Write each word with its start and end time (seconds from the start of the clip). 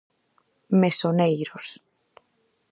Mesoneiros. 0.81 1.67